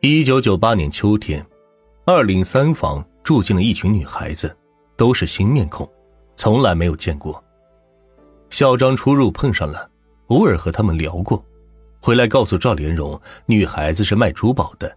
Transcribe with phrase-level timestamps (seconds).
[0.00, 1.44] 一九九八年秋天，
[2.04, 4.54] 二零三房住进了一群女孩子，
[4.94, 5.90] 都是新面孔，
[6.36, 7.42] 从来没有见过。
[8.50, 9.90] 小张出入碰上了，
[10.26, 11.42] 偶尔和他们聊过，
[11.98, 14.94] 回来告诉赵连荣，女孩子是卖珠宝的。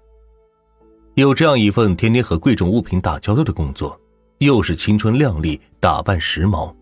[1.16, 4.00] 有这样一份天天和贵重物品打交道的工作，
[4.40, 6.76] 又是青春靓丽，打扮时髦，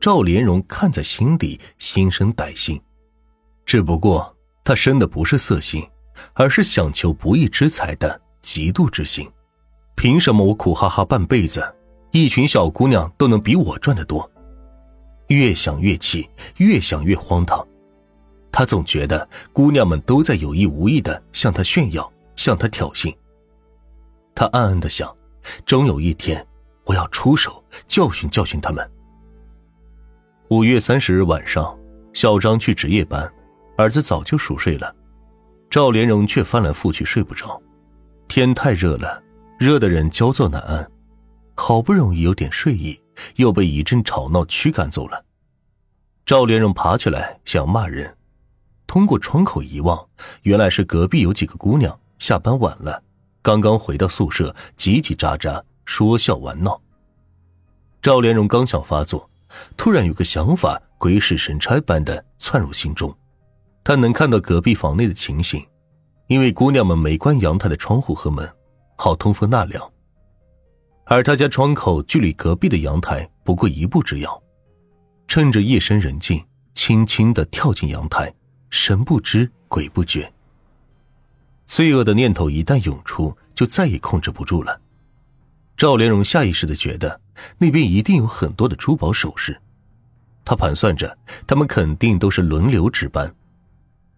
[0.00, 2.78] 赵连荣看在心底，心生歹心。
[3.64, 5.86] 只不过他生的不是色心。
[6.32, 9.28] 而是想求不义之财的嫉妒之心。
[9.96, 11.64] 凭什么我苦哈哈半辈子，
[12.10, 14.28] 一群小姑娘都能比我赚得多？
[15.28, 17.66] 越想越气，越想越荒唐。
[18.52, 23.14] 他总觉得姑娘们都在有意无意的向他炫耀，向他挑衅。
[24.34, 25.12] 他暗暗的想，
[25.64, 26.46] 终有一天，
[26.84, 28.88] 我要出手教训教训他们。
[30.50, 31.76] 五月三十日晚上，
[32.12, 33.32] 小张去值夜班，
[33.76, 34.94] 儿子早就熟睡了。
[35.74, 37.60] 赵连荣却翻来覆去睡不着，
[38.28, 39.20] 天太热了，
[39.58, 40.88] 热的人焦躁难安。
[41.56, 42.96] 好不容易有点睡意，
[43.34, 45.24] 又被一阵吵闹驱赶走了。
[46.24, 48.16] 赵连荣爬起来想骂人，
[48.86, 50.06] 通过窗口一望，
[50.42, 53.02] 原来是隔壁有几个姑娘下班晚了，
[53.42, 56.80] 刚刚回到宿舍，叽叽喳喳说笑玩闹。
[58.00, 59.28] 赵连荣刚想发作，
[59.76, 63.12] 突然有个想法鬼使神差般的窜入心中。
[63.84, 65.62] 他能看到隔壁房内的情形，
[66.26, 68.50] 因为姑娘们没关阳台的窗户和门，
[68.96, 69.92] 好通风纳凉。
[71.04, 74.42] 而他家窗口距离隔壁的阳台不过一步之遥，
[75.28, 78.34] 趁着夜深人静，轻轻的跳进阳台，
[78.70, 80.32] 神不知鬼不觉。
[81.66, 84.80] 罪恶的念头一旦涌出，就再也控制不住了。
[85.76, 87.20] 赵连荣下意识的觉得
[87.58, 89.60] 那边一定有很多的珠宝首饰，
[90.42, 93.34] 他盘算着他们肯定都是轮流值班。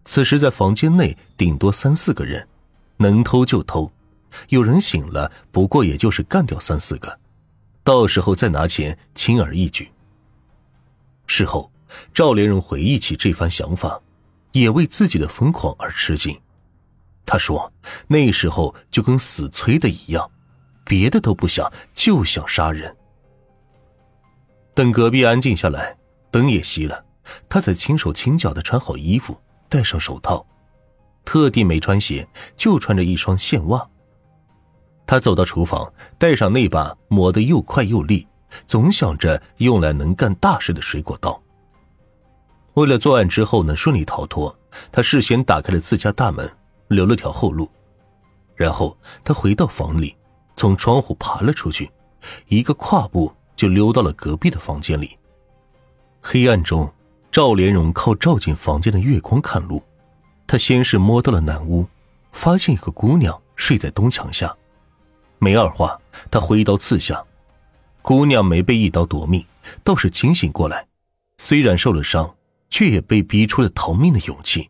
[0.07, 2.47] 此时在房间内顶多三四个人，
[2.95, 3.91] 能偷就偷，
[4.47, 7.19] 有人醒了，不过也就是干掉三四个，
[7.83, 9.91] 到时候再拿钱轻而易举。
[11.27, 11.69] 事后，
[12.13, 14.01] 赵连荣回忆起这番想法，
[14.53, 16.39] 也为自己的疯狂而吃惊。
[17.25, 17.73] 他说
[18.07, 20.31] ：“那时候就跟死催的一样，
[20.85, 22.95] 别的都不想，就想杀人。”
[24.73, 25.97] 等隔壁安静下来，
[26.31, 27.03] 灯也熄了，
[27.49, 29.37] 他才轻手轻脚的穿好衣服。
[29.69, 30.45] 戴上手套，
[31.25, 33.87] 特地没穿鞋，就穿着一双线袜。
[35.05, 38.27] 他走到厨房，带上那把磨得又快又利，
[38.65, 41.41] 总想着用来能干大事的水果刀。
[42.73, 44.57] 为了作案之后能顺利逃脱，
[44.91, 46.49] 他事先打开了自家大门，
[46.89, 47.69] 留了条后路。
[48.55, 50.15] 然后他回到房里，
[50.55, 51.91] 从窗户爬了出去，
[52.47, 55.17] 一个跨步就溜到了隔壁的房间里。
[56.21, 56.91] 黑暗中。
[57.37, 59.79] 赵连荣靠照进房间的月光看路，
[60.47, 61.85] 他先是摸到了南屋，
[62.31, 64.51] 发现一个姑娘睡在东墙下，
[65.37, 65.95] 没二话，
[66.31, 67.23] 他挥刀刺下，
[68.01, 69.45] 姑娘没被一刀夺命，
[69.83, 70.87] 倒是清醒过来，
[71.37, 72.35] 虽然受了伤，
[72.71, 74.67] 却也被逼出了逃命的勇气，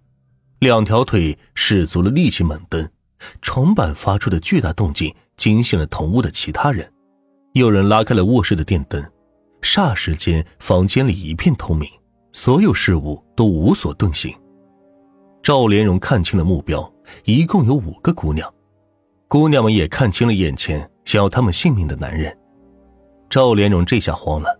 [0.59, 2.85] 两条腿使足了力气猛蹬，
[3.41, 6.91] 床板发出的巨大动静惊醒了同屋的其他人，
[7.53, 9.01] 有人拉开了卧室的电灯，
[9.61, 11.89] 霎时间房间里一片透明。
[12.37, 14.31] 所有事物都无所遁形。
[15.41, 16.93] 赵连荣看清了目标，
[17.23, 18.47] 一共有五个姑娘。
[19.27, 22.37] 姑娘们也看清了眼前想要他们性命的男人。
[23.27, 24.55] 赵连荣这下慌了，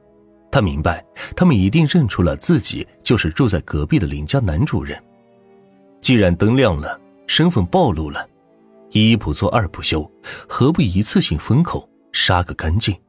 [0.52, 1.06] 他明白
[1.36, 5.00] 他们一定认出了自己就是住在隔壁的林家男主人。
[6.02, 8.28] 既然灯亮了，身份暴露了，
[8.90, 10.12] 一不做二不休，
[10.50, 13.00] 何不一次性封口，杀个干净？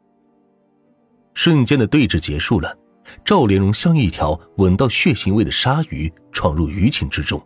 [1.32, 2.76] 瞬间的对峙结束了。
[3.24, 7.44] 赵连荣像一条闻到血腥味的鲨鱼闯入鱼群之中，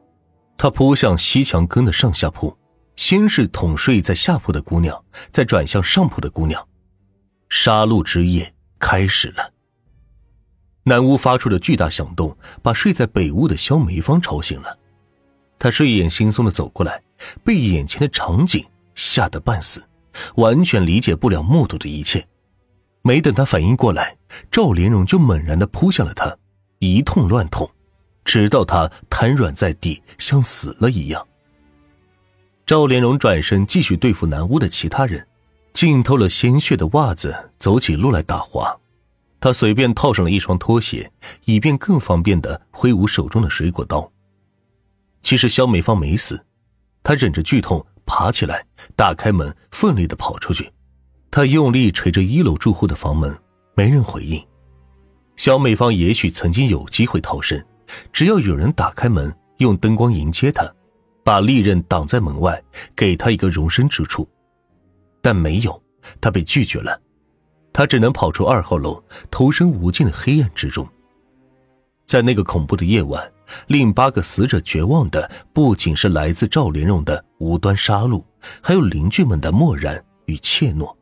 [0.56, 2.56] 他扑向西墙根的上下铺，
[2.96, 6.66] 先是捅睡在下铺的姑娘，再转向上铺的姑娘，
[7.48, 9.52] 杀戮之夜开始了。
[10.84, 14.76] 南屋发出的巨大响动，把睡在北屋的肖梅芳吵醒了，
[15.58, 17.00] 她睡眼惺忪的走过来，
[17.44, 18.64] 被眼前的场景
[18.94, 19.80] 吓得半死，
[20.34, 22.26] 完全理解不了目睹的一切。
[23.02, 24.16] 没等他反应过来，
[24.50, 26.36] 赵连荣就猛然的扑向了他，
[26.78, 27.70] 一通乱捅，
[28.24, 31.26] 直到他瘫软在地，像死了一样。
[32.64, 35.26] 赵连荣转身继续对付南屋的其他人，
[35.72, 38.78] 浸透了鲜血的袜子走起路来打滑，
[39.40, 41.10] 他随便套上了一双拖鞋，
[41.44, 44.10] 以便更方便的挥舞手中的水果刀。
[45.22, 46.44] 其实肖美芳没死，
[47.02, 48.64] 她忍着剧痛爬起来，
[48.96, 50.72] 打开门，奋力的跑出去。
[51.30, 53.36] 他用力捶着一楼住户的房门，
[53.74, 54.42] 没人回应。
[55.36, 57.62] 小美芳也许曾经有机会逃生，
[58.12, 60.70] 只要有人打开门，用灯光迎接她，
[61.24, 62.62] 把利刃挡在门外，
[62.94, 64.28] 给他一个容身之处，
[65.20, 65.82] 但没有，
[66.20, 67.00] 他被拒绝了。
[67.72, 70.86] 他只能跑出二号楼，投身无尽的黑暗之中。
[72.04, 73.32] 在那个恐怖的夜晚，
[73.68, 78.22] 令八个死者绝望的不仅是来自赵连荣的无端杀戮，
[78.60, 80.94] 还有邻居们的漠然与怯懦。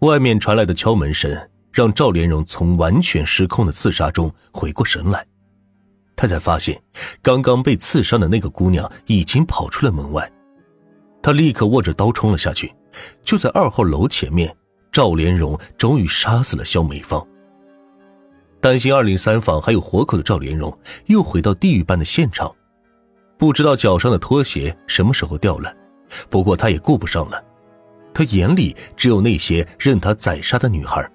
[0.00, 1.30] 外面传来的敲门声
[1.72, 5.26] 让赵连荣从完全失控的自杀中回过神来，
[6.16, 6.80] 他才发现
[7.22, 10.30] 刚刚被刺伤的那个姑娘已经跑出了门外，
[11.22, 12.74] 他立刻握着刀冲了下去，
[13.22, 14.54] 就在二号楼前面。
[14.92, 17.24] 赵连荣终于杀死了肖美芳。
[18.60, 20.76] 担心二零三房还有活口的赵连荣
[21.06, 22.52] 又回到地狱般的现场，
[23.38, 25.72] 不知道脚上的拖鞋什么时候掉了，
[26.28, 27.40] 不过他也顾不上了，
[28.12, 31.08] 他眼里只有那些任他宰杀的女孩。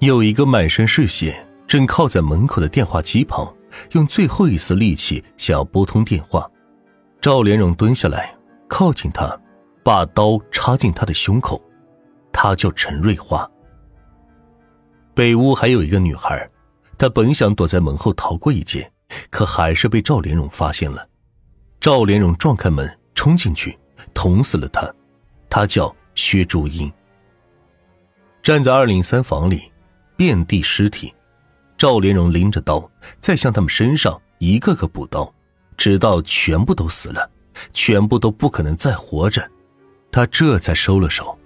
[0.00, 3.52] 有一个满身是血，正靠在门口的电话机旁，
[3.92, 6.50] 用最后一丝力气想要拨通电话。
[7.20, 8.34] 赵连荣蹲下来，
[8.68, 9.40] 靠近他，
[9.84, 11.62] 把刀插进他的胸口。
[12.32, 13.48] 他叫陈瑞花。
[15.14, 16.50] 北屋还有一个女孩，
[16.98, 18.90] 她本想躲在门后逃过一劫，
[19.30, 21.06] 可还是被赵连荣发现了。
[21.78, 23.78] 赵连荣撞开门，冲进去，
[24.14, 24.90] 捅死了她。
[25.50, 26.90] 她叫薛竹英。
[28.42, 29.70] 站在二零三房里，
[30.16, 31.12] 遍地尸体。
[31.78, 32.88] 赵连荣拎着刀，
[33.20, 35.32] 在向他们身上一个个补刀，
[35.76, 37.28] 直到全部都死了，
[37.72, 39.50] 全部都不可能再活着，
[40.10, 41.36] 他这才收了手。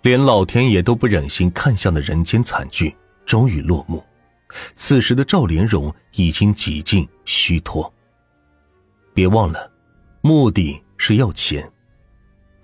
[0.00, 2.94] 连老天爷都不忍心看向的人间惨剧
[3.26, 4.02] 终于落幕。
[4.74, 7.92] 此时的赵连荣已经几近虚脱。
[9.12, 9.70] 别忘了，
[10.22, 11.70] 目的是要钱。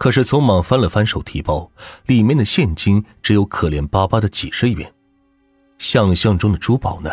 [0.00, 1.70] 可是匆忙翻了翻手提包，
[2.06, 4.91] 里面的现金只有可怜巴巴的几十元。
[5.76, 7.11] 想象中的珠宝呢？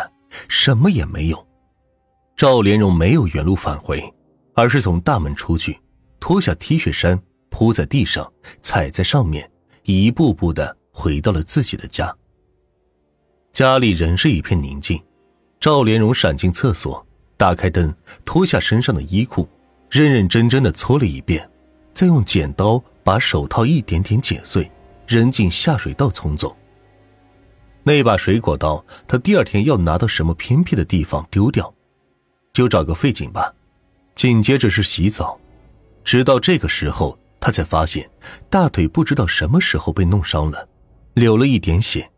[0.48, 1.46] 什么也没有。
[2.34, 4.02] 赵连荣没有原路返回，
[4.54, 5.78] 而是从大门出去，
[6.18, 7.20] 脱下 T 恤衫
[7.50, 8.26] 铺在地上，
[8.62, 9.50] 踩在上面。
[9.82, 12.16] 一步步的回到了自己的家。
[13.52, 14.98] 家里仍是一片宁静。
[15.60, 17.06] 赵连荣闪进厕所，
[17.36, 17.94] 打开灯，
[18.24, 19.46] 脱下身上的衣裤，
[19.90, 21.46] 认认真真的搓了一遍，
[21.98, 24.70] 再用剪刀把手套一点点剪碎，
[25.08, 26.56] 扔进下水道冲走。
[27.82, 31.74] 那把水果刀，他第二天要拿到什么偏僻的地方丢掉，
[32.52, 33.52] 就找个废井吧。
[34.14, 35.40] 紧接着是洗澡，
[36.04, 37.18] 直到这个时候。
[37.40, 38.08] 他才发现，
[38.48, 40.68] 大腿不知道什么时候被弄伤了，
[41.14, 42.08] 流了一点血。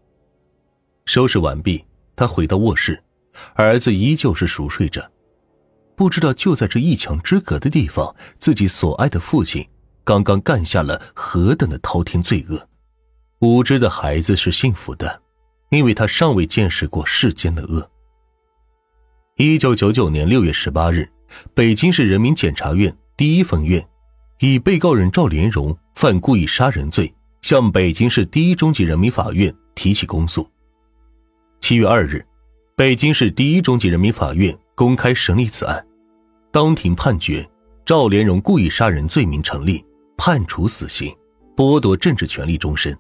[1.07, 1.83] 收拾完毕，
[2.15, 3.03] 他回到卧室，
[3.55, 5.11] 儿子依旧是熟睡着。
[6.01, 9.69] 不知道就在这一墙之隔的地方，自己所爱的父亲
[10.03, 12.67] 刚刚干下了何等的滔天罪恶。
[13.41, 15.21] 无知的孩子是幸福的，
[15.69, 17.87] 因为他尚未见识过世间的恶。
[19.37, 21.07] 一九九九年六月十八日，
[21.53, 23.87] 北京市人民检察院第一分院。
[24.39, 30.49] 以被告人赵连荣犯故意杀人罪，向北京市第一中级人民法院提起公诉。
[31.61, 32.25] 七月二日，
[32.75, 35.87] 北京市第一中级人民法院公开审理此案，
[36.53, 37.49] 当庭判决
[37.85, 39.85] 赵连荣故意杀人罪名成立，
[40.17, 41.15] 判处死刑，
[41.57, 42.97] 剥夺政治权利终身。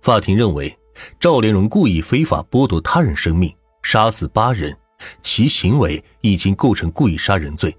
[0.00, 0.74] 法庭认为，
[1.20, 4.74] 赵连荣故意非法剥夺他人生命，杀死八人，
[5.20, 7.74] 其行为已经构成故意杀人罪。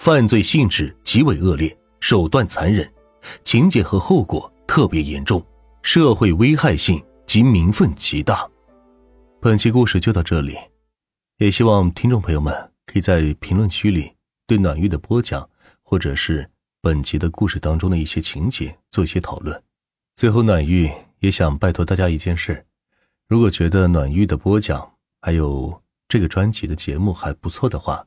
[0.00, 2.88] 犯罪性质极为恶劣，手段残忍，
[3.44, 5.44] 情节和后果特别严重，
[5.82, 8.48] 社会危害性及民愤极大。
[9.40, 10.56] 本期故事就到这里，
[11.38, 12.52] 也希望听众朋友们
[12.88, 14.14] 可以在评论区里
[14.46, 15.48] 对暖玉的播讲，
[15.82, 16.48] 或者是
[16.80, 19.62] 本集的故事当中的一些情节做一些讨论。
[20.16, 22.64] 最后，暖玉也想拜托大家一件事：
[23.28, 28.06] 如果觉得暖玉的播讲还有这个专辑的节目还不错的话。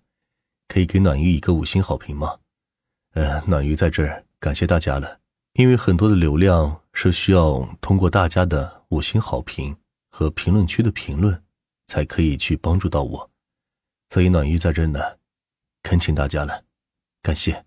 [0.68, 2.38] 可以给暖玉一个五星好评吗？
[3.14, 5.20] 呃，暖玉在这儿感谢大家了，
[5.56, 9.76] 因为很多的流量是需要通过大家的五星好评
[10.10, 11.44] 和评论区的评论，
[11.88, 13.31] 才可以去帮助到我，
[14.12, 15.00] 所以暖玉在这呢，
[15.84, 16.66] 恳请大家了，
[17.24, 17.64] 感谢。